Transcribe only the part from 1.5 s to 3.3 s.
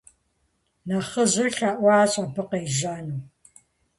лъэӀуащ абы къежьэну.